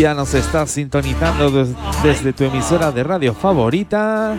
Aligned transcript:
ya 0.00 0.14
nos 0.14 0.32
estás 0.32 0.70
sintonizando 0.70 1.50
des- 1.50 1.74
desde 2.02 2.32
tu 2.32 2.44
emisora 2.44 2.90
de 2.90 3.02
radio 3.04 3.34
favorita, 3.34 4.34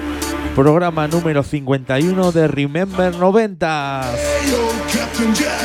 programa 0.55 1.08
número 1.08 1.44
51 1.44 2.31
de 2.31 2.47
Remember 2.47 3.16
90. 3.16 4.02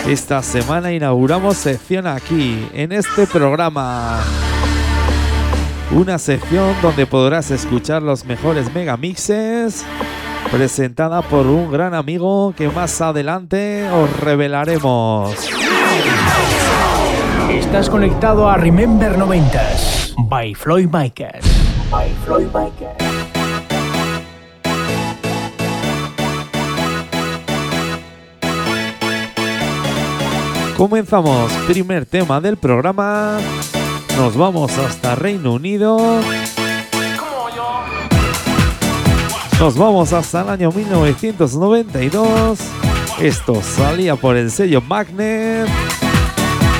Esta 0.07 0.43
semana 0.43 0.93
inauguramos 0.93 1.57
sección 1.57 2.07
aquí, 2.07 2.69
en 2.75 2.93
este 2.93 3.27
programa. 3.27 4.21
Una 5.93 6.19
sección 6.19 6.75
donde 6.83 7.07
podrás 7.07 7.51
escuchar 7.51 8.03
los 8.03 8.27
mejores 8.27 8.75
megamixes, 8.75 9.83
presentada 10.51 11.23
por 11.23 11.47
un 11.47 11.73
gran 11.73 11.95
amigo 11.95 12.53
que 12.55 12.69
más 12.69 13.01
adelante 13.01 13.89
os 13.91 14.15
revelaremos. 14.21 15.35
Estás 17.77 17.91
conectado 17.91 18.49
a 18.49 18.57
Remember 18.57 19.19
90s 19.19 20.15
by 20.31 20.55
Floyd 20.55 20.89
Micas. 20.91 21.45
By 21.91 22.11
Floyd 22.25 22.47
Micas. 22.47 22.97
Comenzamos, 30.75 31.53
primer 31.69 32.07
tema 32.07 32.41
del 32.41 32.57
programa. 32.57 33.37
Nos 34.17 34.35
vamos 34.35 34.79
hasta 34.79 35.15
Reino 35.15 35.53
Unido. 35.53 35.99
Nos 39.61 39.77
vamos 39.77 40.15
hasta 40.15 40.41
el 40.41 40.49
año 40.49 40.73
1992. 40.73 42.59
Esto 43.21 43.61
salía 43.63 44.17
por 44.17 44.39
el 44.39 44.51
sello 44.51 44.81
Magnet. 44.81 45.69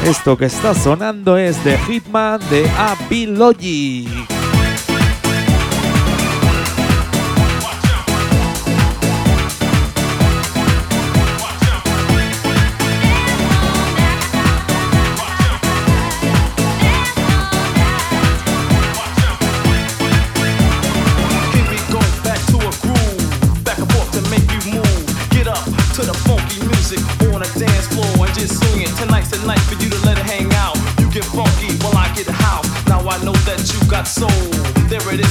Esto 0.07 0.39
que 0.39 0.45
está 0.45 0.73
sonando 0.73 1.37
es 1.37 1.65
de 1.65 1.77
Hitman 1.77 2.39
de 2.49 2.71
AP 2.79 3.11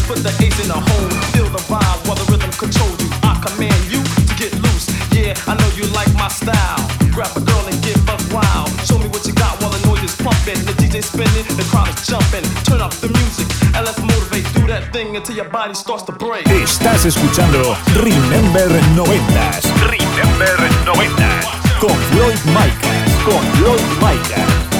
put 0.08 0.22
the 0.22 0.34
ace 0.42 0.58
in 0.62 0.70
the 0.70 0.78
hole. 0.78 1.10
Feel 1.34 1.50
the 1.50 1.62
vibe 1.66 2.00
while 2.06 2.16
the 2.18 2.26
rhythm 2.32 2.52
controls 2.58 2.98
you. 3.02 3.10
I 3.26 3.34
command 3.42 3.78
you 3.90 4.02
to 4.02 4.34
get 4.38 4.54
loose. 4.62 4.88
Yeah, 5.12 5.34
I 5.50 5.58
know 5.58 5.70
you 5.74 5.86
like 5.94 6.10
my 6.14 6.30
style. 6.30 6.82
Grab 7.12 7.34
a 7.36 7.42
girl 7.42 7.66
and 7.66 7.78
get 7.82 7.98
buck 8.06 8.22
wild. 8.32 8.70
Show 8.86 8.98
me 9.02 9.08
what 9.10 9.26
you 9.26 9.34
got 9.34 9.58
while 9.62 9.74
the 9.74 9.82
noise 9.90 10.04
is 10.06 10.16
pumping. 10.22 10.58
The 10.66 10.74
DJ 10.78 11.02
spinning, 11.04 11.46
the 11.58 11.66
crowd 11.70 11.90
is 11.90 12.06
jumping. 12.06 12.46
Turn 12.64 12.82
up 12.82 12.94
the 13.02 13.10
music 13.10 13.50
and 13.74 13.82
let's 13.86 14.00
motivate. 14.02 14.46
Do 14.54 14.68
that 14.70 14.94
thing 14.94 15.16
until 15.18 15.36
your 15.36 15.50
body 15.50 15.74
starts 15.74 16.04
to 16.06 16.14
break. 16.14 16.46
Estás 16.48 17.06
escuchando 17.06 17.76
Remember 17.98 18.70
90s 18.94 19.66
Remember 19.90 20.56
90. 20.86 21.66
con 21.82 21.96
Floyd 22.14 22.40
Micas. 22.54 23.10
Con 23.26 23.42
Floyd 23.58 23.86
Micas. 24.02 24.75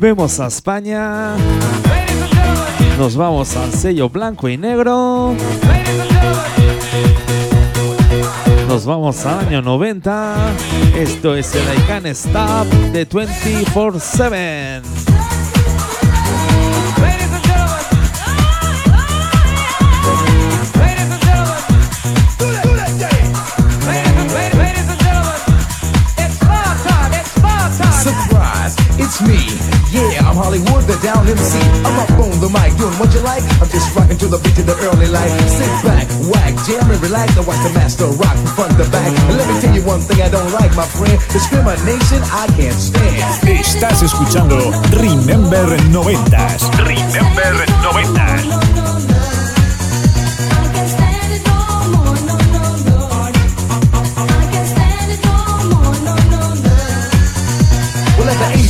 Volvemos 0.00 0.38
a 0.38 0.46
España. 0.46 1.34
Nos 3.00 3.16
vamos 3.16 3.56
al 3.56 3.72
sello 3.72 4.08
blanco 4.08 4.48
y 4.48 4.56
negro. 4.56 5.34
Nos 8.68 8.86
vamos 8.86 9.26
al 9.26 9.48
año 9.48 9.60
90. 9.60 10.36
Esto 10.96 11.34
es 11.34 11.52
el 11.56 11.64
I 12.06 12.10
Stop 12.10 12.68
de 12.92 13.08
24-7. 13.08 14.97
MC. 31.28 31.60
I'm 31.84 31.98
up 32.00 32.10
on 32.16 32.40
the 32.40 32.48
mic, 32.48 32.72
doing 32.80 32.96
what 32.96 33.12
you 33.12 33.20
like. 33.20 33.44
I'm 33.60 33.68
just 33.68 33.92
rocking 33.94 34.16
to 34.16 34.28
the 34.28 34.38
beat 34.40 34.56
of 34.58 34.66
the 34.66 34.76
early 34.88 35.08
light. 35.12 35.28
Sit 35.44 35.68
back, 35.84 36.08
whack 36.32 36.56
jam 36.64 36.88
and 36.88 37.00
relax. 37.04 37.36
I 37.36 37.44
watch 37.44 37.60
the 37.60 37.72
master 37.76 38.08
rock 38.16 38.36
from 38.36 38.52
front 38.56 38.72
to 38.80 38.88
back. 38.88 39.12
And 39.12 39.36
let 39.36 39.46
me 39.48 39.60
tell 39.60 39.74
you 39.74 39.84
one 39.84 40.00
thing 40.00 40.24
I 40.24 40.30
don't 40.32 40.52
like, 40.56 40.72
my 40.74 40.88
friend. 40.88 41.20
Discrimination 41.28 42.24
I 42.32 42.48
can't 42.56 42.80
stand. 42.80 43.44
Estás 43.44 44.02
escuchando 44.02 44.56
Remember 44.96 45.68
90s. 45.92 46.64
Remember 46.80 47.52
90s. 47.84 49.07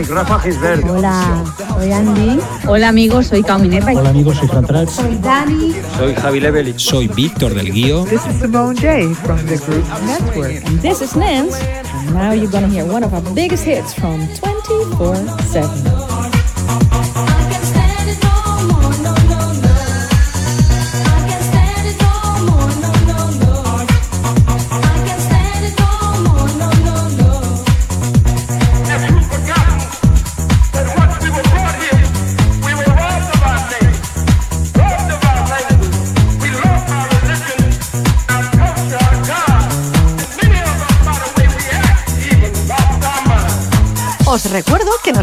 Rafa 0.00 0.38
Gisbert. 0.42 0.82
Hola, 0.84 1.44
soy 1.68 1.92
Andy. 1.92 2.40
Hola 2.66 2.88
amigos, 2.88 3.26
soy 3.26 3.42
Caumineta. 3.42 3.92
Hola 3.92 4.08
amigos, 4.08 4.38
soy 4.38 4.48
Fran. 4.48 4.88
Soy 4.88 5.16
Dani. 5.16 5.74
Soy 5.98 6.14
Javi 6.14 6.40
Levelich. 6.40 6.80
Soy 6.80 7.08
Víctor 7.08 7.54
del 7.54 7.70
Guío. 7.70 8.04
This 8.06 8.24
is 8.26 8.40
Simone 8.40 8.74
J 8.74 9.14
from 9.14 9.38
the 9.46 9.58
group 9.58 9.84
Network. 10.06 10.64
And 10.64 10.80
this 10.80 11.02
is 11.02 11.14
Nance. 11.14 11.60
And 11.60 12.14
now 12.14 12.32
you're 12.32 12.50
gonna 12.50 12.68
hear 12.68 12.86
one 12.86 13.04
of 13.04 13.12
our 13.12 13.20
biggest 13.34 13.64
hits 13.64 13.92
from 13.92 14.26
24-7. 14.38 16.01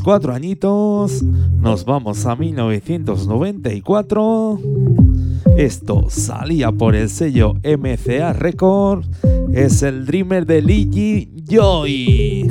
Cuatro 0.00 0.32
añitos, 0.32 1.22
nos 1.22 1.84
vamos 1.84 2.24
a 2.24 2.34
1994. 2.34 4.58
Esto 5.56 6.06
salía 6.08 6.72
por 6.72 6.94
el 6.94 7.10
sello 7.10 7.56
MCA 7.62 8.32
Record. 8.32 9.04
Es 9.52 9.82
el 9.82 10.06
Dreamer 10.06 10.46
de 10.46 10.62
Ligi 10.62 11.30
Joy. 11.46 12.48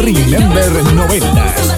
Remember 0.00 0.80
90s. 0.80 1.69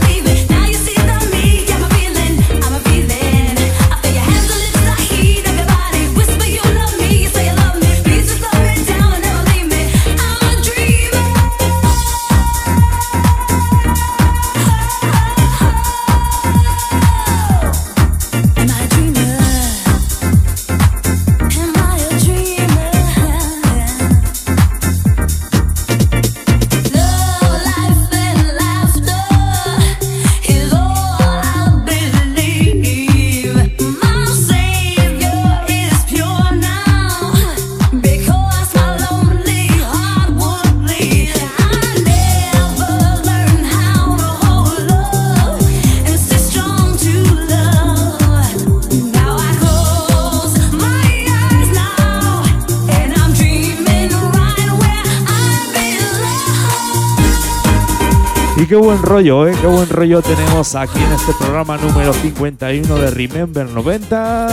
Rollo, 59.13 59.47
¿eh? 59.47 59.55
Qué 59.61 59.67
buen 59.67 59.91
rollo 59.91 60.23
tenemos 60.23 60.75
aquí 60.75 60.99
en 60.99 61.13
este 61.13 61.35
programa 61.39 61.77
número 61.77 62.15
51 62.15 62.95
de 62.95 63.11
Remember 63.11 63.69
90. 63.69 64.49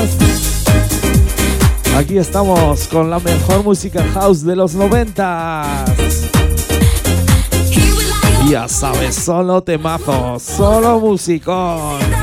Aquí 1.95 2.17
estamos 2.17 2.89
con 2.89 3.09
la 3.09 3.19
mejor 3.19 3.63
música 3.63 4.03
house 4.13 4.43
de 4.43 4.57
los 4.57 4.75
90. 4.75 5.85
Ya 8.49 8.67
sabes, 8.67 9.15
solo 9.15 9.63
temazos, 9.63 10.43
solo 10.43 10.99
musicón. 10.99 12.18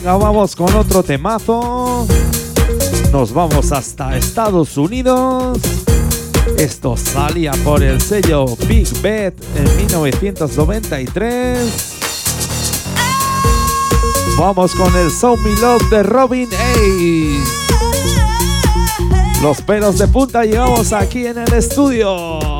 Venga, 0.00 0.16
vamos 0.16 0.56
con 0.56 0.74
otro 0.76 1.02
temazo. 1.02 2.06
Nos 3.12 3.34
vamos 3.34 3.70
hasta 3.70 4.16
Estados 4.16 4.78
Unidos. 4.78 5.58
Esto 6.56 6.96
salía 6.96 7.52
por 7.64 7.82
el 7.82 8.00
sello 8.00 8.46
Big 8.66 8.88
Bet 9.02 9.34
en 9.54 9.76
1993. 9.76 11.96
Vamos 14.38 14.74
con 14.74 14.96
el 14.96 15.10
Show 15.10 15.36
Me 15.36 15.54
Love 15.60 15.90
de 15.90 16.02
Robin 16.02 16.48
A. 16.54 16.72
Los 19.42 19.60
pelos 19.60 19.98
de 19.98 20.08
punta 20.08 20.46
llegamos 20.46 20.94
aquí 20.94 21.26
en 21.26 21.36
el 21.36 21.52
estudio. 21.52 22.59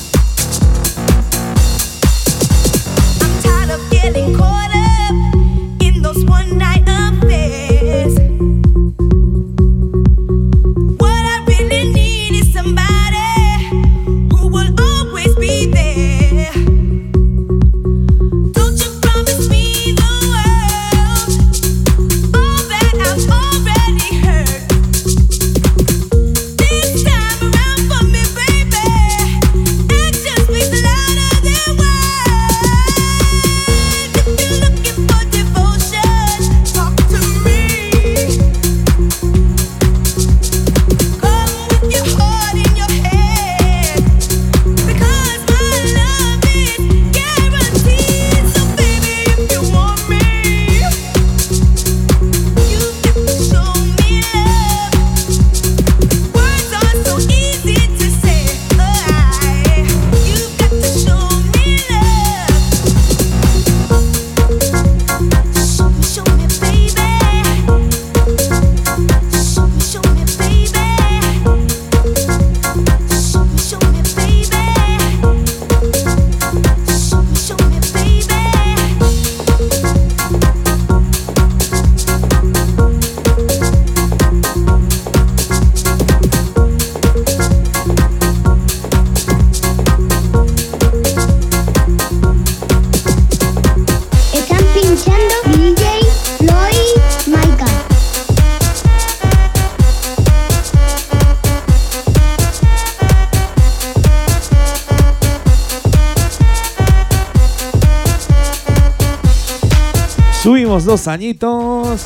dos 110.85 111.07
añitos. 111.07 112.03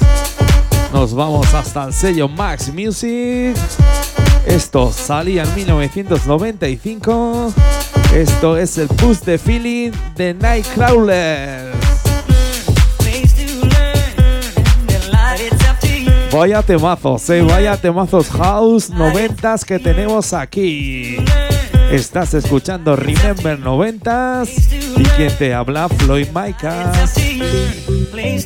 Nos 0.93 1.13
vamos 1.13 1.53
hasta 1.53 1.85
el 1.85 1.93
sello 1.93 2.27
Max 2.27 2.71
Music. 2.73 3.55
Esto 4.45 4.91
salía 4.91 5.43
en 5.43 5.55
1995. 5.55 7.53
Esto 8.13 8.57
es 8.57 8.77
el 8.77 8.87
Push 8.87 9.19
de 9.19 9.37
Feeling 9.37 9.91
de 10.15 10.33
Nightcrawler. 10.33 11.73
Vaya 16.31 16.61
temazos, 16.61 17.29
eh, 17.29 17.41
vaya 17.41 17.77
temazos 17.77 18.29
house 18.29 18.89
noventas 18.89 19.63
que 19.63 19.79
tenemos 19.79 20.33
aquí. 20.33 21.17
Estás 21.91 22.33
escuchando 22.33 22.95
Remember 22.95 23.59
90s 23.59 24.97
y 24.97 25.03
quien 25.15 25.31
te 25.37 25.53
habla 25.53 25.87
Floyd 25.89 26.27
Micah. 26.33 26.91
Place 28.11 28.45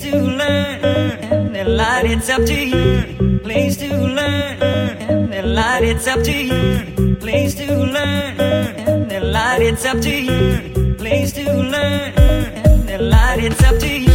to 7.56 7.86
learn 7.86 8.40
and 8.40 9.10
the 9.10 9.20
light 9.20 9.62
it's 9.62 9.86
up 9.86 10.00
to 10.02 10.10
you. 10.10 10.96
Place 10.98 11.34
to 11.34 11.44
learn 11.44 12.14
and 12.18 12.88
the 12.88 12.98
light 12.98 13.44
it's 13.44 13.64
up 13.64 13.80
to 13.80 13.88
you. 13.88 14.09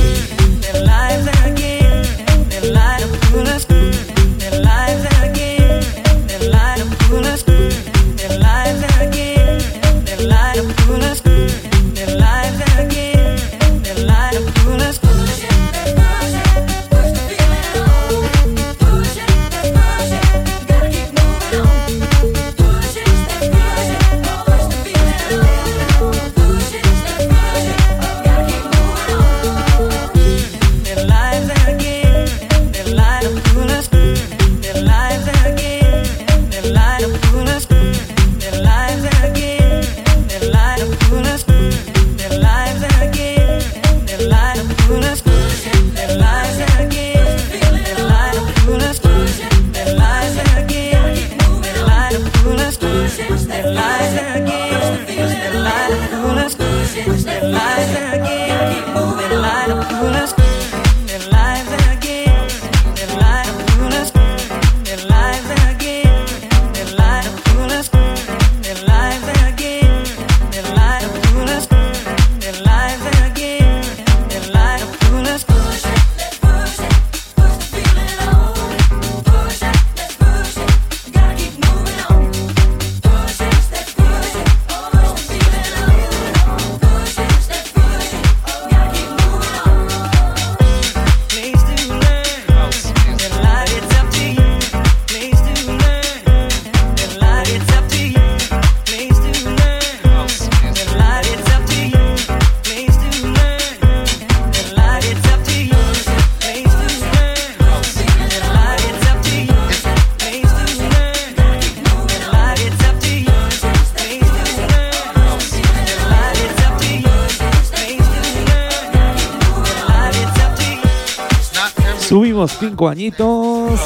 añitos. 122.88 123.80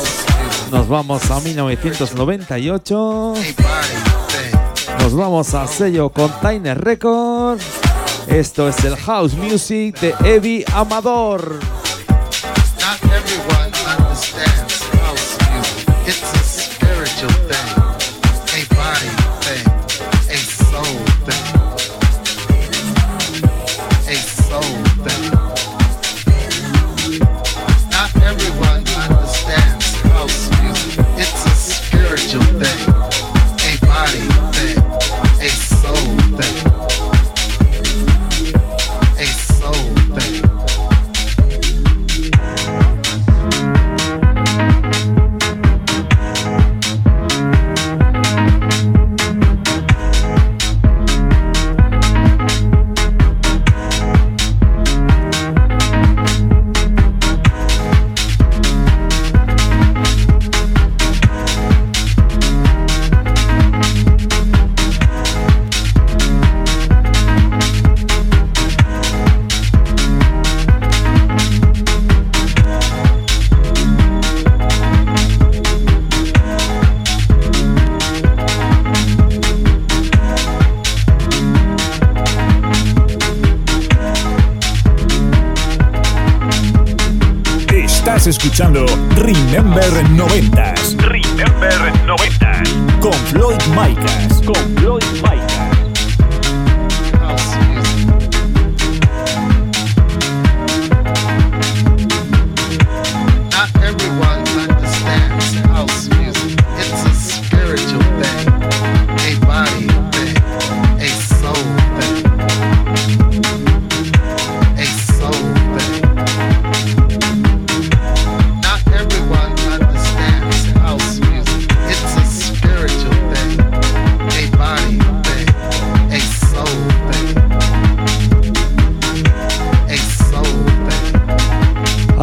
Nos 0.71 0.89
vamos 0.89 1.31
a 1.31 1.41
1998. 1.41 3.35
Nos 5.01 5.15
vamos 5.15 5.55
a 5.55 5.67
sello 5.67 6.11
Container 6.11 6.79
Records. 6.79 7.65
Esto 8.27 8.69
es 8.69 8.85
el 8.85 8.97
House 8.97 9.35
Music 9.35 9.99
de 10.01 10.15
Eddie 10.25 10.65
Amador. 10.75 11.78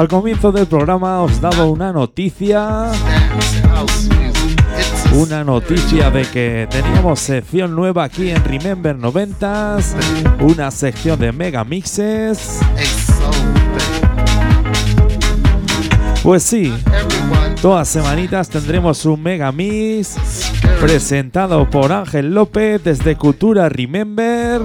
Al 0.06 0.10
comienzo 0.10 0.52
del 0.52 0.68
programa 0.68 1.22
os 1.22 1.41
daba 1.41 1.65
una 1.65 1.91
noticia. 1.91 2.91
Una 5.13 5.44
noticia 5.44 6.12
de 6.12 6.26
que 6.26 6.68
teníamos 6.70 7.20
sección 7.20 7.76
nueva 7.76 8.04
aquí 8.04 8.30
en 8.30 8.44
Remember 8.46 8.96
90s. 8.96 9.96
Una 10.41 10.70
sección 10.70 11.18
de 11.18 11.32
mega 11.32 11.63
mixes. 11.63 12.60
Pues 16.22 16.44
sí, 16.44 16.72
todas 17.60 17.88
semanitas 17.88 18.48
tendremos 18.48 19.04
un 19.08 19.24
mega 19.24 19.52
mix 19.52 20.18
presentado 20.80 21.68
por 21.68 21.91
Ángel 21.91 22.32
López 22.32 22.84
desde 22.84 23.15
Cultura 23.15 23.70
Remember. 23.70 24.62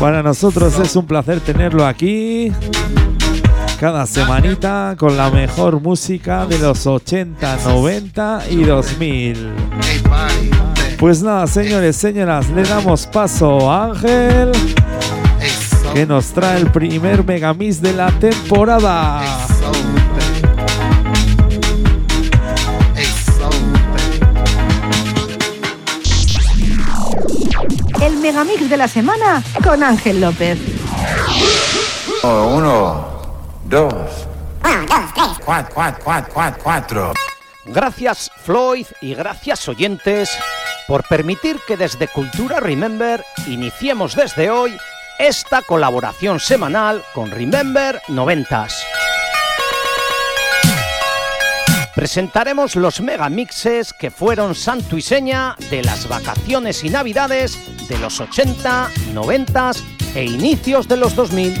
Para 0.00 0.22
nosotros 0.22 0.78
es 0.78 0.94
un 0.94 1.06
placer 1.06 1.40
tenerlo 1.40 1.86
aquí 1.86 2.52
cada 3.80 4.06
semanita 4.06 4.94
con 4.98 5.16
la 5.16 5.30
mejor 5.30 5.80
música 5.80 6.46
de 6.46 6.58
los 6.58 6.86
80, 6.86 7.58
90 7.64 8.42
y 8.50 8.64
2000. 8.64 9.52
Pues 10.98 11.22
nada, 11.22 11.46
señores, 11.46 11.96
señoras, 11.96 12.48
le 12.50 12.62
damos 12.62 13.06
paso 13.06 13.70
a 13.70 13.86
Ángel 13.86 14.52
que 15.92 16.06
nos 16.06 16.26
trae 16.26 16.60
el 16.60 16.70
primer 16.70 17.24
megamix 17.24 17.80
de 17.80 17.92
la 17.92 18.10
temporada. 18.12 19.22
Megamix 28.26 28.68
de 28.68 28.76
la 28.76 28.88
semana 28.88 29.40
con 29.62 29.84
Ángel 29.84 30.20
López. 30.20 30.58
Uno, 32.24 33.06
dos. 33.64 34.26
Cuatro, 35.44 35.72
cuatro, 35.72 36.00
cuatro, 36.02 36.34
cuatro, 36.34 36.60
cuatro. 36.64 37.12
Gracias 37.66 38.32
Floyd 38.42 38.86
y 39.00 39.14
gracias 39.14 39.68
oyentes 39.68 40.36
por 40.88 41.04
permitir 41.04 41.60
que 41.68 41.76
desde 41.76 42.08
Cultura 42.08 42.58
Remember 42.58 43.24
iniciemos 43.46 44.16
desde 44.16 44.50
hoy 44.50 44.76
esta 45.20 45.62
colaboración 45.62 46.40
semanal 46.40 47.04
con 47.14 47.30
Remember 47.30 48.02
90s. 48.08 48.72
Presentaremos 51.96 52.76
los 52.76 53.00
megamixes 53.00 53.94
que 53.94 54.10
fueron 54.10 54.54
santo 54.54 54.98
y 54.98 55.00
seña 55.00 55.56
de 55.70 55.82
las 55.82 56.06
vacaciones 56.06 56.84
y 56.84 56.90
navidades 56.90 57.58
de 57.88 57.98
los 57.98 58.20
80, 58.20 58.90
90 59.14 59.70
e 60.14 60.24
inicios 60.24 60.88
de 60.88 60.98
los 60.98 61.16
2000. 61.16 61.54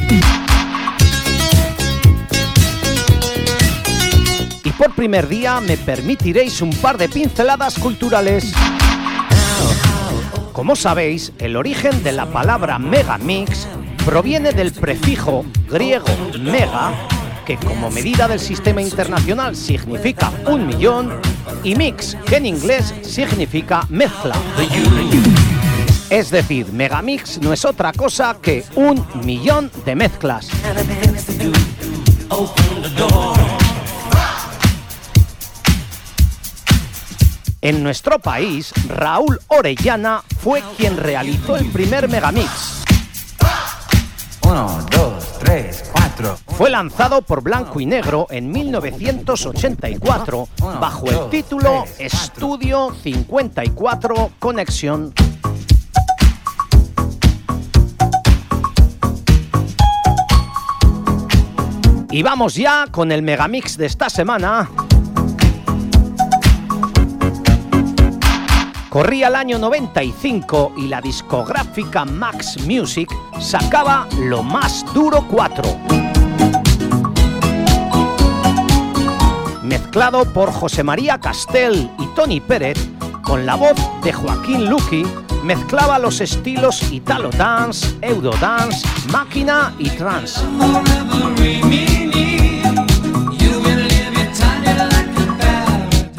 Y 4.62 4.70
por 4.72 4.94
primer 4.94 5.26
día 5.26 5.58
me 5.62 5.78
permitiréis 5.78 6.60
un 6.60 6.70
par 6.70 6.98
de 6.98 7.08
pinceladas 7.08 7.78
culturales. 7.78 8.52
Como 10.52 10.76
sabéis, 10.76 11.32
el 11.38 11.56
origen 11.56 12.02
de 12.02 12.12
la 12.12 12.26
palabra 12.26 12.78
megamix 12.78 13.66
proviene 14.04 14.52
del 14.52 14.72
prefijo 14.72 15.46
griego 15.70 16.06
mega, 16.38 16.92
que 17.46 17.56
como 17.56 17.90
medida 17.90 18.26
del 18.26 18.40
sistema 18.40 18.82
internacional 18.82 19.54
significa 19.54 20.32
un 20.46 20.66
millón, 20.66 21.20
y 21.62 21.76
mix, 21.76 22.16
que 22.26 22.36
en 22.36 22.46
inglés 22.46 22.92
significa 23.02 23.86
mezcla. 23.88 24.34
Es 26.10 26.30
decir, 26.30 26.72
megamix 26.72 27.38
no 27.40 27.52
es 27.52 27.64
otra 27.64 27.92
cosa 27.92 28.36
que 28.42 28.64
un 28.74 29.06
millón 29.24 29.70
de 29.84 29.94
mezclas. 29.94 30.48
En 37.60 37.82
nuestro 37.82 38.18
país, 38.18 38.72
Raúl 38.88 39.40
Orellana 39.48 40.22
fue 40.40 40.62
quien 40.76 40.96
realizó 40.96 41.56
el 41.56 41.66
primer 41.66 42.08
megamix. 42.08 42.82
Uno, 44.42 44.84
dos, 44.90 45.15
tres, 45.56 45.90
cuatro. 45.90 46.36
Fue 46.48 46.68
lanzado 46.70 47.22
por 47.22 47.42
Blanco 47.42 47.80
y 47.80 47.86
Negro 47.86 48.26
en 48.30 48.50
1984 48.50 50.48
bajo 50.80 51.06
el 51.06 51.30
título 51.30 51.84
Estudio 51.98 52.94
54 53.02 54.32
Conexión. 54.38 55.14
Y 62.10 62.22
vamos 62.22 62.54
ya 62.54 62.86
con 62.90 63.10
el 63.10 63.22
megamix 63.22 63.78
de 63.78 63.86
esta 63.86 64.10
semana. 64.10 64.68
Corría 68.96 69.28
el 69.28 69.34
año 69.34 69.58
95 69.58 70.72
y 70.78 70.86
la 70.86 71.02
discográfica 71.02 72.06
Max 72.06 72.56
Music 72.66 73.14
sacaba 73.38 74.08
Lo 74.22 74.42
Más 74.42 74.86
Duro 74.94 75.26
4. 75.30 75.62
Mezclado 79.64 80.24
por 80.32 80.50
José 80.50 80.82
María 80.82 81.20
Castel 81.20 81.90
y 81.98 82.06
Tony 82.14 82.40
Pérez, 82.40 82.78
con 83.22 83.44
la 83.44 83.56
voz 83.56 83.76
de 84.02 84.14
Joaquín 84.14 84.70
Luqui, 84.70 85.04
mezclaba 85.44 85.98
los 85.98 86.22
estilos 86.22 86.90
Italo 86.90 87.28
Dance, 87.28 87.98
Eurodance, 88.00 88.88
Máquina 89.12 89.74
y 89.78 89.90
Trance. 89.90 90.40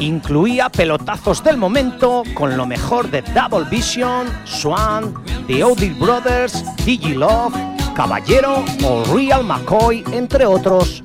Incluía 0.07 0.69
pelotazos 0.69 1.43
del 1.43 1.57
momento 1.57 2.23
con 2.33 2.55
lo 2.55 2.65
mejor 2.65 3.11
de 3.11 3.21
Double 3.23 3.69
Vision, 3.69 4.25
Swan, 4.45 5.13
The 5.47 5.65
Odie 5.65 5.93
Brothers, 5.99 6.63
Digilove, 6.85 7.53
Caballero 7.93 8.63
o 8.85 9.03
Real 9.13 9.43
McCoy, 9.43 10.05
entre 10.13 10.45
otros. 10.45 11.03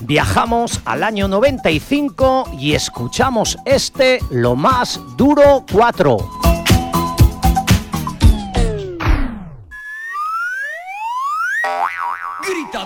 Viajamos 0.00 0.82
al 0.84 1.02
año 1.02 1.28
95 1.28 2.50
y 2.58 2.74
escuchamos 2.74 3.56
este 3.64 4.18
Lo 4.30 4.54
Más 4.54 5.00
Duro 5.16 5.64
4. 5.72 6.59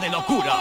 De 0.05 0.11
locura. 0.11 0.55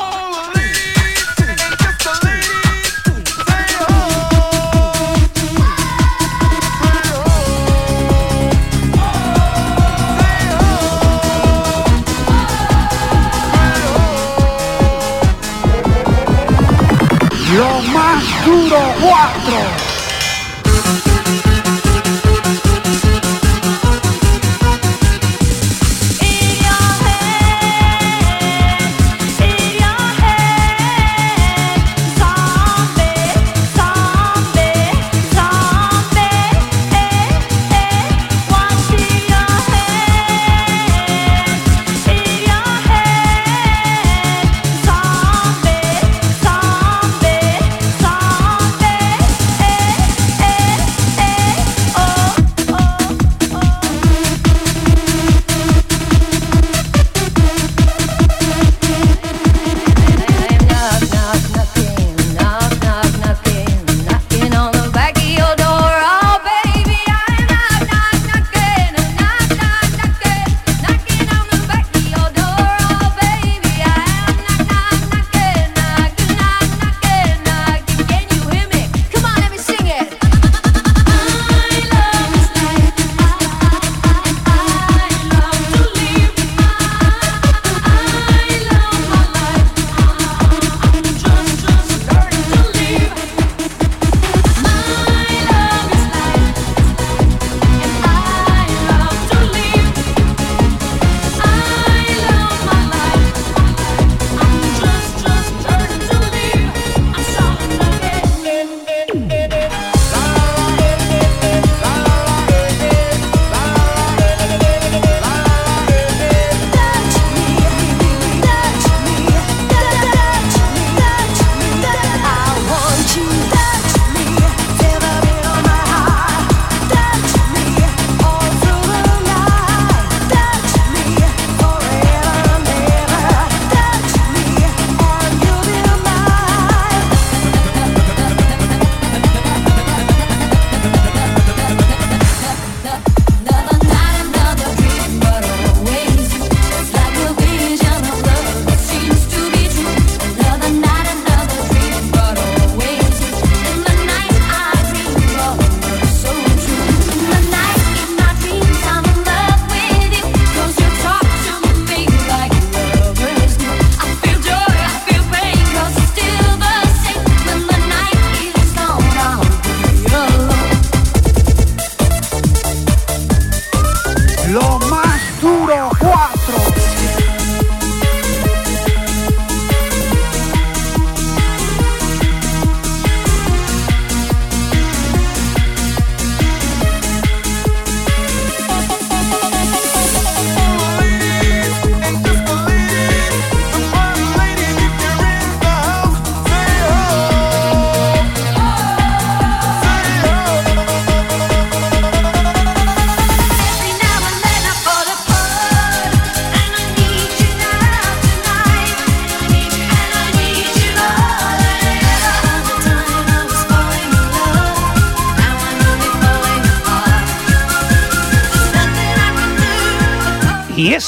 Lo 17.53 17.81
más 17.91 18.23
duro 18.45 18.79
4. 19.01 19.82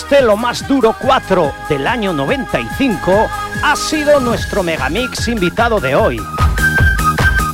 Este 0.05 0.21
Lo 0.21 0.37
Más 0.37 0.67
Duro 0.67 0.95
4 0.99 1.51
del 1.67 1.87
año 1.87 2.13
95 2.13 3.27
ha 3.63 3.75
sido 3.75 4.19
nuestro 4.19 4.61
Megamix 4.61 5.27
invitado 5.27 5.79
de 5.79 5.95
hoy. 5.95 6.21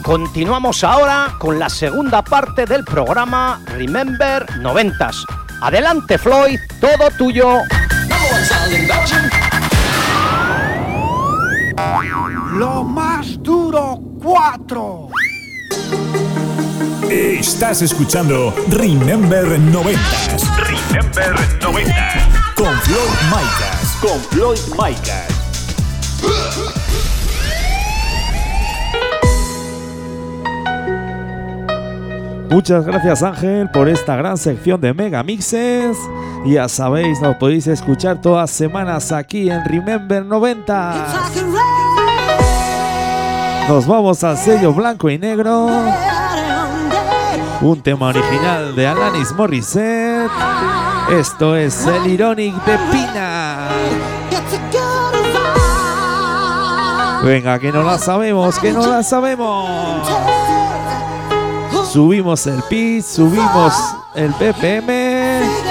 Continuamos 0.03 0.83
ahora 0.83 1.33
con 1.39 1.57
la 1.57 1.69
segunda 1.69 2.21
parte 2.21 2.65
del 2.65 2.83
programa 2.83 3.61
Remember 3.67 4.45
90s. 4.59 5.23
Adelante 5.61 6.17
Floyd, 6.17 6.59
todo 6.81 7.09
tuyo. 7.17 7.59
Lo 12.57 12.83
más 12.83 13.41
duro 13.41 13.97
4. 14.21 15.07
Estás 17.11 17.81
escuchando 17.81 18.55
Remember 18.69 19.45
90s 19.45 20.43
Remember 20.55 21.35
90. 21.61 21.93
con 22.55 22.73
Floyd 22.79 22.99
Micas. 23.25 23.97
Con 23.99 24.17
Floyd 24.29 24.59
Micas. 24.79 25.27
Muchas 32.49 32.85
gracias 32.85 33.23
Ángel 33.23 33.69
por 33.71 33.89
esta 33.89 34.15
gran 34.15 34.37
sección 34.37 34.79
de 34.79 34.93
Megamixes. 34.93 35.97
Ya 36.45 36.69
sabéis, 36.69 37.19
nos 37.19 37.35
podéis 37.35 37.67
escuchar 37.67 38.21
todas 38.21 38.49
semanas 38.51 39.11
aquí 39.11 39.49
en 39.49 39.65
Remember 39.65 40.23
90. 40.25 41.07
Nos 43.67 43.85
vamos 43.85 44.23
al 44.23 44.37
sello 44.37 44.71
blanco 44.73 45.09
y 45.09 45.17
negro. 45.17 45.67
Un 47.61 47.79
tema 47.81 48.07
original 48.07 48.75
de 48.75 48.87
Alanis 48.87 49.31
Morissette. 49.33 50.31
Esto 51.11 51.55
es 51.55 51.85
el 51.85 52.07
Ironic 52.07 52.55
de 52.65 52.77
Pina. 52.91 53.69
Venga, 57.23 57.59
que 57.59 57.71
no 57.71 57.83
la 57.83 57.99
sabemos, 57.99 58.57
que 58.57 58.71
no 58.71 58.87
la 58.87 59.03
sabemos. 59.03 60.07
Subimos 61.91 62.47
el 62.47 62.63
pitch, 62.63 63.03
subimos 63.03 63.73
el 64.15 64.31
BPM. 64.31 65.70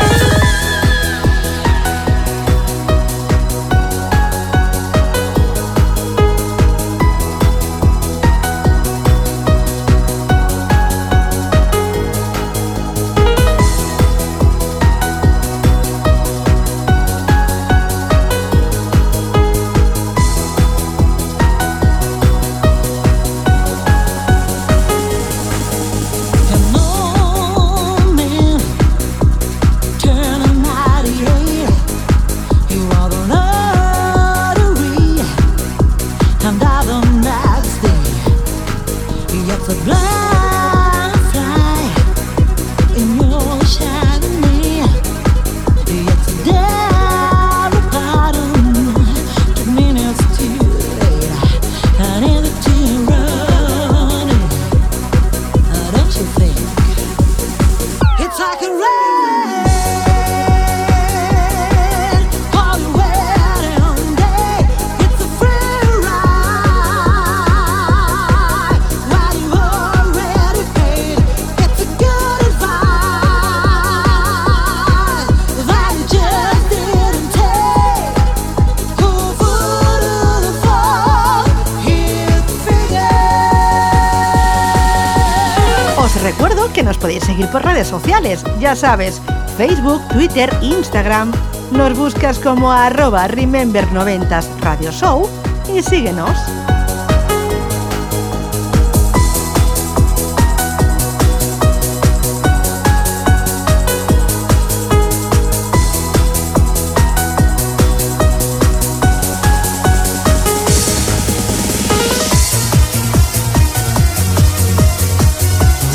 Por 87.47 87.63
redes 87.63 87.87
sociales, 87.87 88.43
ya 88.59 88.75
sabes, 88.75 89.21
Facebook, 89.57 90.01
Twitter, 90.09 90.49
Instagram. 90.61 91.31
Nos 91.71 91.97
buscas 91.97 92.39
como 92.39 92.71
arroba 92.71 93.27
Remember90s 93.27 94.45
Radio 94.61 94.91
Show 94.91 95.27
y 95.73 95.81
síguenos. 95.81 96.37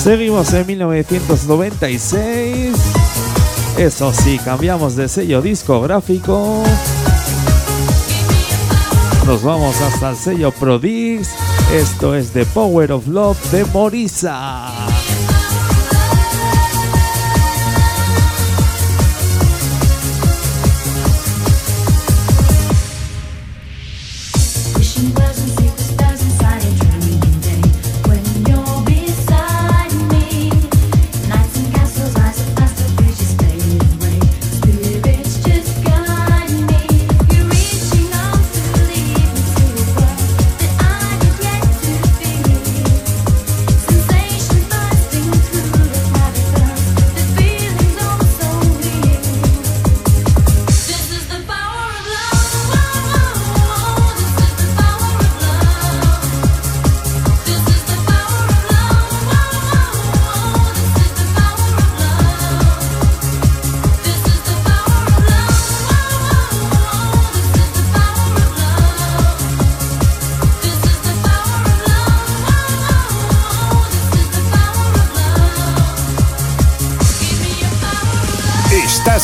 Seguimos 0.07 0.55
en 0.55 0.67
1996. 0.69 2.77
Eso 3.77 4.13
sí, 4.13 4.39
cambiamos 4.39 4.95
de 4.95 5.09
sello 5.09 5.43
discográfico. 5.43 6.63
Nos 9.27 9.43
vamos 9.43 9.81
hasta 9.81 10.11
el 10.11 10.17
sello 10.17 10.53
Prodix. 10.53 11.31
Esto 11.75 12.15
es 12.15 12.31
The 12.31 12.47
Power 12.47 12.93
of 12.93 13.09
Love 13.09 13.51
de 13.51 13.65
Morisa. 13.65 14.87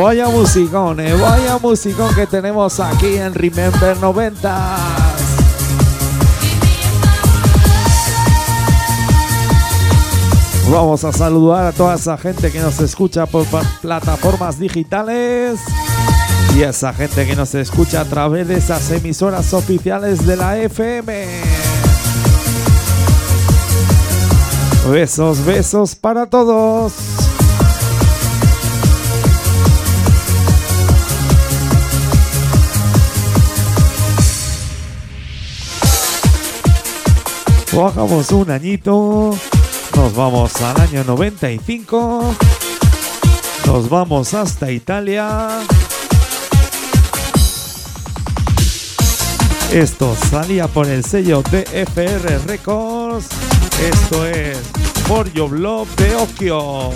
Vaya 0.00 0.28
musicón, 0.28 1.00
eh, 1.00 1.12
vaya 1.12 1.58
musicón 1.58 2.14
que 2.14 2.24
tenemos 2.24 2.78
aquí 2.78 3.16
en 3.16 3.34
Remember 3.34 3.96
90. 3.96 4.76
Vamos 10.70 11.02
a 11.02 11.12
saludar 11.12 11.66
a 11.66 11.72
toda 11.72 11.96
esa 11.96 12.16
gente 12.16 12.52
que 12.52 12.60
nos 12.60 12.78
escucha 12.78 13.26
por 13.26 13.44
plataformas 13.82 14.60
digitales 14.60 15.58
y 16.56 16.62
a 16.62 16.68
esa 16.68 16.92
gente 16.92 17.26
que 17.26 17.34
nos 17.34 17.56
escucha 17.56 18.02
a 18.02 18.04
través 18.04 18.46
de 18.46 18.54
esas 18.54 18.88
emisoras 18.92 19.52
oficiales 19.52 20.24
de 20.24 20.36
la 20.36 20.58
FM. 20.58 21.26
Besos, 24.92 25.44
besos 25.44 25.96
para 25.96 26.26
todos. 26.26 27.27
Bajamos 37.78 38.32
un 38.32 38.50
añito, 38.50 39.38
nos 39.94 40.16
vamos 40.16 40.60
al 40.62 40.80
año 40.80 41.04
95, 41.04 42.34
nos 43.66 43.88
vamos 43.88 44.34
hasta 44.34 44.72
Italia. 44.72 45.60
Esto 49.72 50.16
salía 50.28 50.66
por 50.66 50.88
el 50.88 51.04
sello 51.04 51.40
DFR 51.42 52.48
Records. 52.48 53.28
Esto 53.80 54.26
es 54.26 54.58
For 55.06 55.32
Your 55.32 55.52
Love 55.52 55.94
de 55.94 56.16
Okio. 56.16 56.90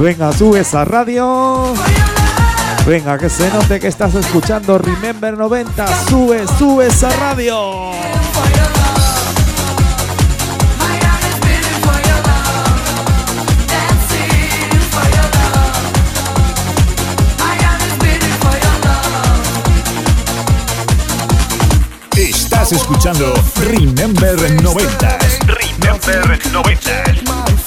Venga, 0.00 0.32
sube 0.32 0.60
esa 0.60 0.84
radio. 0.84 1.74
Venga, 2.86 3.18
que 3.18 3.28
se 3.28 3.50
note 3.50 3.80
que 3.80 3.88
estás 3.88 4.14
escuchando 4.14 4.78
Remember 4.78 5.36
90. 5.36 6.04
Sube, 6.08 6.46
sube 6.56 6.86
esa 6.86 7.10
radio. 7.16 7.90
Estás 22.16 22.70
escuchando 22.70 23.34
Remember 23.56 24.38
90s. 24.38 25.38
Remember 25.44 26.38
90s. 26.52 27.57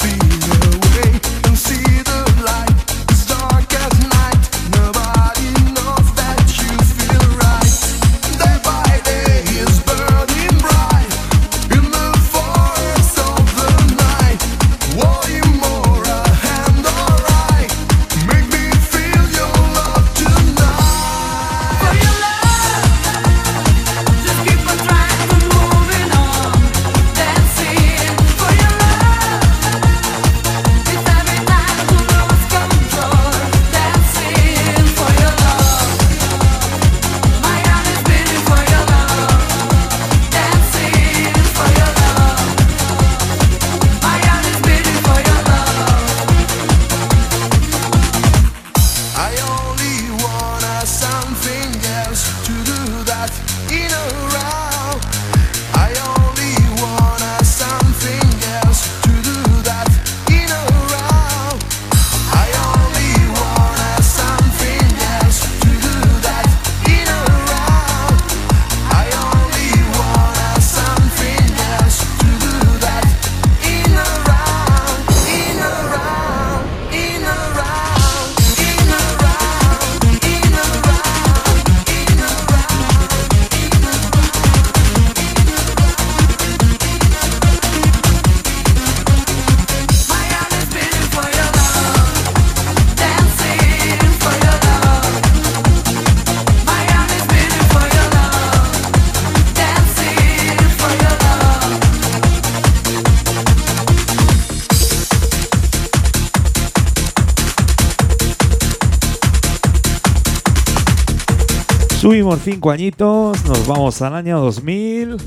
Subimos 112.32 112.46
cinco 112.46 112.72
añitos, 112.72 113.44
nos 113.44 113.68
vamos 113.68 114.02
al 114.02 114.16
año 114.16 114.40
2000. 114.40 115.18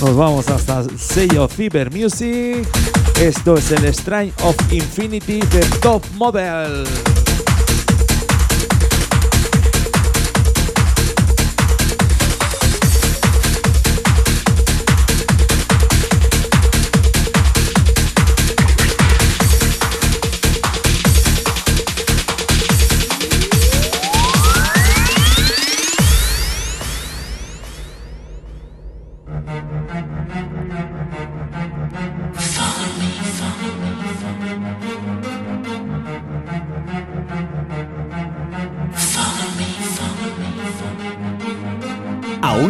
Nos 0.00 0.16
vamos 0.16 0.48
hasta 0.48 0.80
el 0.80 0.98
sello 0.98 1.46
Cyber 1.46 1.92
Music. 1.92 2.66
Esto 3.20 3.54
es 3.56 3.70
el 3.70 3.84
Strain 3.94 4.32
of 4.42 4.56
Infinity 4.72 5.38
de 5.38 5.60
Top 5.80 6.02
Model. 6.16 6.88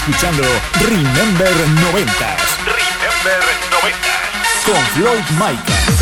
Escuchando 0.00 0.42
Remember 0.80 1.48
90s 1.48 2.56
Remember 2.64 3.42
90s. 3.70 4.64
con 4.64 4.86
Floyd 4.94 5.24
Micah. 5.38 5.99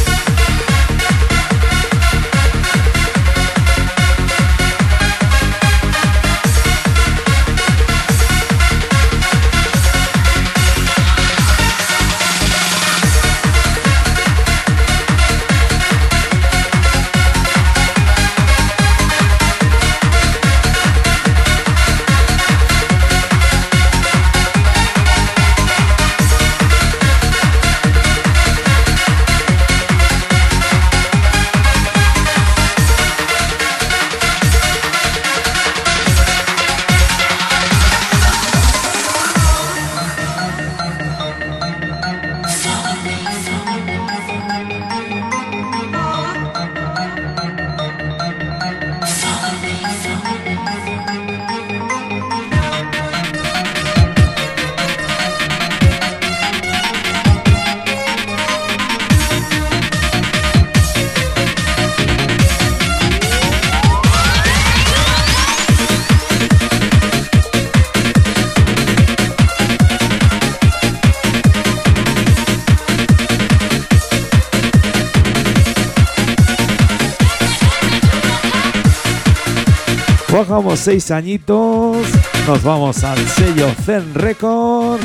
Bajamos 80.59 80.81
seis 80.81 81.13
añitos, 81.13 81.99
nos 82.45 82.63
vamos 82.65 83.05
al 83.05 83.17
sello 83.29 83.69
Zen 83.85 84.13
Records. 84.13 85.05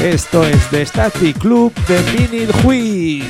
Esto 0.00 0.46
es 0.46 0.70
de 0.70 0.86
Static 0.86 1.36
Club 1.40 1.74
de 1.88 1.98
Minute 2.12 2.52
Whiz. 2.62 3.24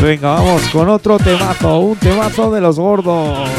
Venga, 0.00 0.34
vamos 0.34 0.62
con 0.68 0.88
otro 0.88 1.18
temazo, 1.18 1.80
un 1.80 1.96
temazo 1.96 2.52
de 2.52 2.60
los 2.60 2.78
gordos. 2.78 3.50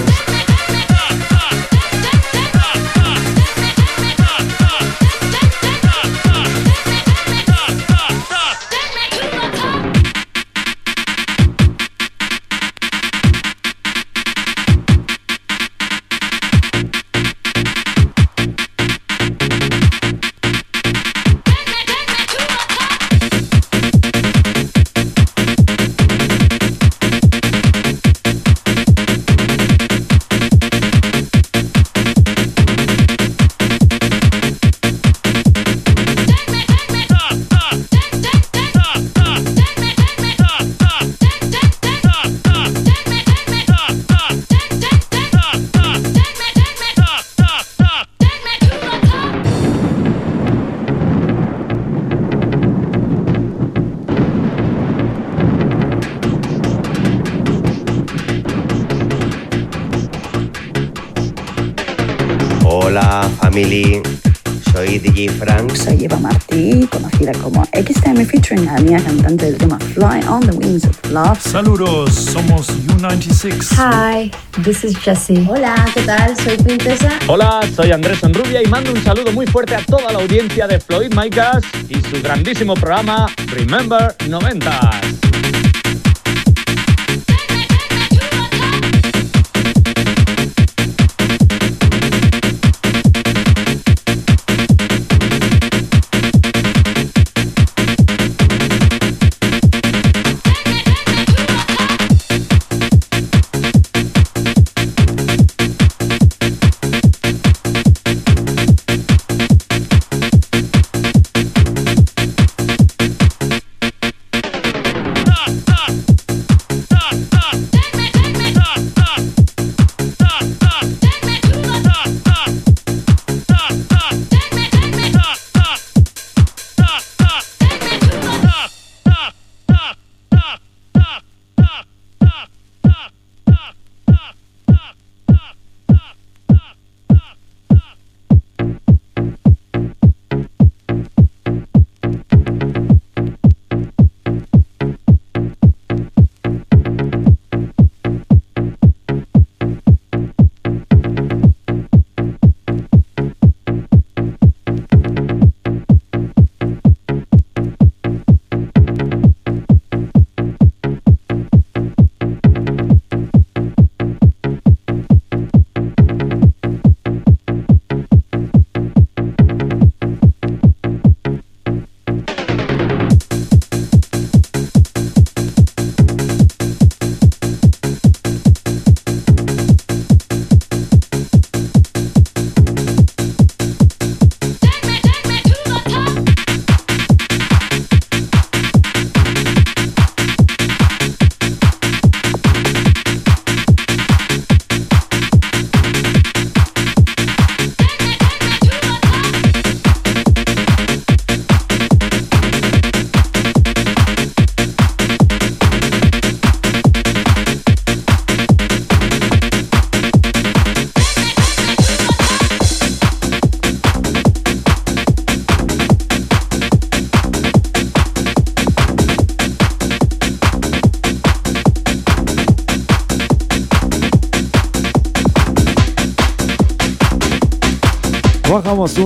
Saludos, 71.56 72.14
somos 72.14 72.68
U96. 72.68 73.78
Hi, 73.78 74.30
this 74.62 74.84
is 74.84 74.97
Jessie. 74.97 75.47
Hola, 75.49 75.74
¿qué 75.93 76.01
tal? 76.01 76.36
Soy 76.36 76.58
Princesa. 76.58 77.18
Hola, 77.28 77.62
soy 77.74 77.93
Andrés 77.93 78.22
Enrubia 78.24 78.62
y 78.62 78.66
mando 78.66 78.91
un 78.91 79.01
saludo 79.01 79.32
muy 79.32 79.47
fuerte 79.47 79.74
a 79.74 79.82
toda 79.86 80.12
la 80.12 80.20
audiencia 80.20 80.68
de 80.68 80.82
Floyd 80.82 81.14
Micas 81.16 81.64
y 81.88 81.95
su 82.01 82.22
grandísimo 82.22 82.74
programa 82.74 83.28
Remember 83.53 84.14
90. 84.28 85.25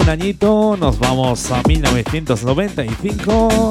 Añito, 0.10 0.76
nos 0.78 0.98
vamos 0.98 1.52
a 1.52 1.62
1995, 1.68 3.70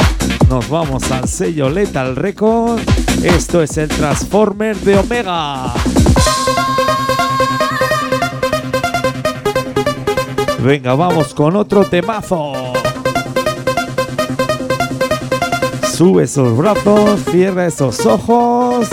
nos 0.49 0.68
vamos 0.68 1.11
al 1.11 1.28
sello 1.28 1.68
Lethal 1.68 2.14
Record. 2.14 2.80
Esto 3.22 3.62
es 3.62 3.76
el 3.76 3.89
Transformer 3.89 4.76
de 4.76 4.99
Omega. 4.99 5.74
Venga, 10.61 10.95
vamos 10.95 11.34
con 11.34 11.57
otro 11.57 11.84
temazo. 11.84 12.53
Sube 15.93 16.24
esos 16.24 16.57
brazos, 16.57 17.20
cierra 17.30 17.66
esos 17.66 18.07
ojos. 18.07 18.89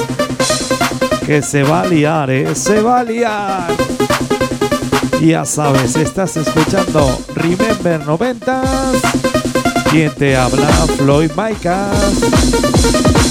Que 1.25 1.41
se 1.41 1.63
va 1.63 1.81
a 1.81 1.85
liar, 1.85 2.29
¿eh? 2.31 2.55
Se 2.55 2.81
va 2.81 2.99
a 2.99 3.03
liar. 3.03 3.67
Ya 5.22 5.43
sabes, 5.45 5.95
estás 5.95 6.38
escuchando 6.38 7.20
Remember 7.36 8.01
90s. 8.01 9.01
¿Quién 9.89 10.11
te 10.16 10.36
habla? 10.36 10.68
Floyd 10.97 11.32
Micas. 11.36 13.24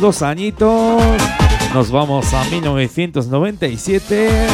dos 0.00 0.22
añitos. 0.22 1.02
Nos 1.72 1.90
vamos 1.90 2.32
a 2.32 2.44
1997. 2.44 4.46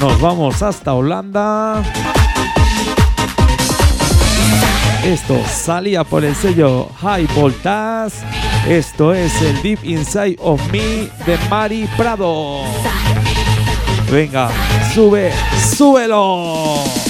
Nos 0.00 0.20
vamos 0.20 0.62
hasta 0.62 0.94
Holanda. 0.94 1.82
Esto 5.04 5.40
salía 5.48 6.04
por 6.04 6.24
el 6.24 6.34
sello 6.34 6.88
High 7.00 7.26
Voltage. 7.34 8.16
Esto 8.68 9.12
es 9.12 9.40
el 9.42 9.60
Deep 9.62 9.84
Inside 9.84 10.36
of 10.40 10.60
Me 10.70 11.08
de 11.26 11.38
Mari 11.48 11.88
Prado. 11.96 12.62
Venga, 14.10 14.50
sube, 14.94 15.32
súbelo. 15.76 17.09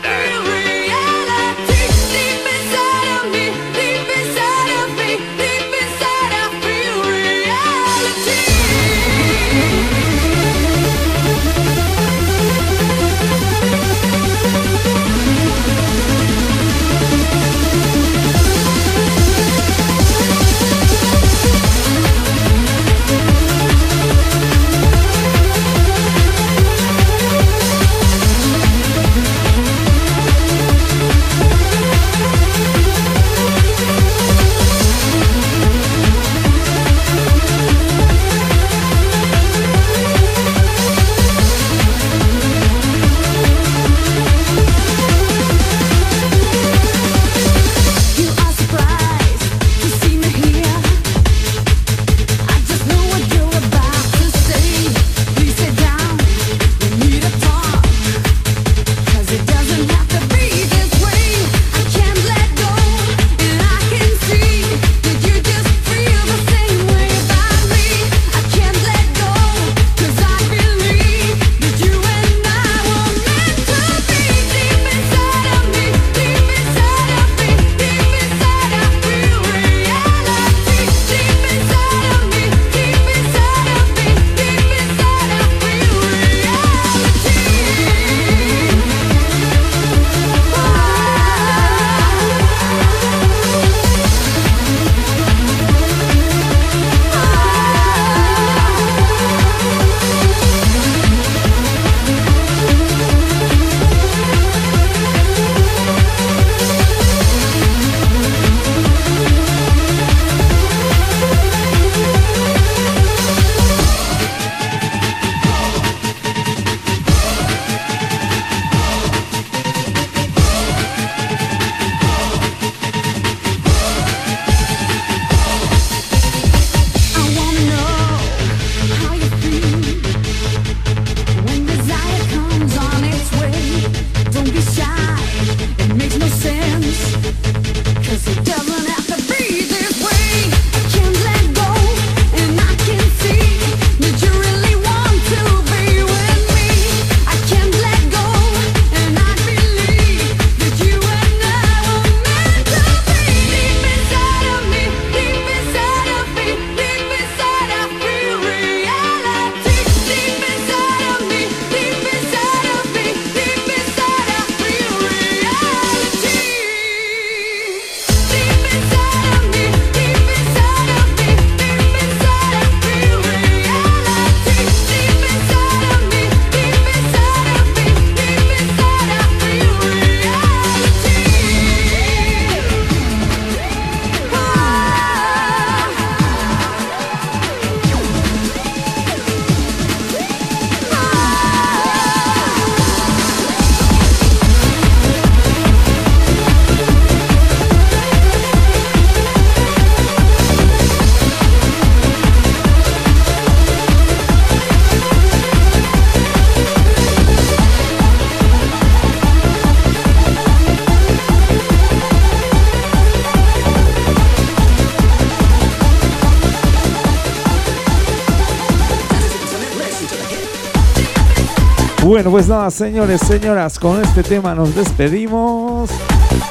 Bueno, 222.21 222.33
pues 222.33 222.47
nada, 222.47 222.69
señores, 222.69 223.19
señoras, 223.21 223.79
con 223.79 223.99
este 223.99 224.21
tema 224.21 224.53
nos 224.53 224.75
despedimos. 224.75 225.89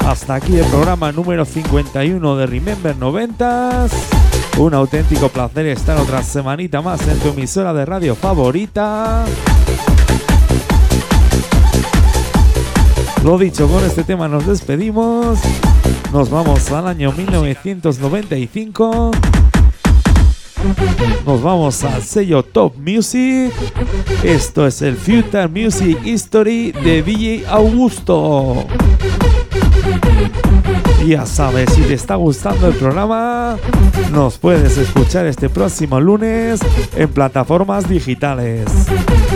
Hasta 0.05 0.35
aquí 0.35 0.57
el 0.57 0.65
programa 0.65 1.13
número 1.13 1.45
51 1.45 2.35
de 2.35 2.45
Remember 2.45 2.93
90s. 2.93 3.89
Un 4.57 4.73
auténtico 4.73 5.29
placer 5.29 5.67
estar 5.67 5.97
otra 5.97 6.23
semanita 6.23 6.81
más 6.81 7.07
en 7.07 7.17
tu 7.19 7.29
emisora 7.29 7.73
de 7.73 7.85
radio 7.85 8.15
favorita. 8.15 9.23
Lo 13.23 13.37
dicho, 13.37 13.69
con 13.69 13.81
este 13.85 14.03
tema 14.03 14.27
nos 14.27 14.45
despedimos. 14.45 15.39
Nos 16.11 16.29
vamos 16.29 16.69
al 16.73 16.85
año 16.85 17.13
1995 17.13 19.11
nos 21.25 21.41
vamos 21.41 21.83
al 21.83 22.01
sello 22.03 22.43
Top 22.43 22.75
Music. 22.77 23.51
Esto 24.23 24.67
es 24.67 24.81
el 24.81 24.95
Future 24.95 25.47
Music 25.47 25.97
History 26.03 26.71
de 26.71 27.01
DJ 27.03 27.45
Augusto. 27.47 28.65
Ya 31.05 31.25
sabes, 31.25 31.71
si 31.73 31.81
te 31.81 31.95
está 31.95 32.15
gustando 32.15 32.67
el 32.67 32.75
programa, 32.75 33.57
nos 34.11 34.37
puedes 34.37 34.77
escuchar 34.77 35.25
este 35.25 35.49
próximo 35.49 35.99
lunes 35.99 36.59
en 36.95 37.09
plataformas 37.09 37.89
digitales. 37.89 38.67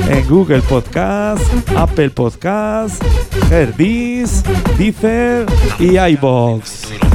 En 0.10 0.28
Google 0.28 0.62
Podcast, 0.62 1.42
Apple 1.76 2.12
Podcast, 2.12 3.04
Herdis, 3.50 4.44
Deezer 4.78 5.48
y 5.80 5.98
iBox. 5.98 7.15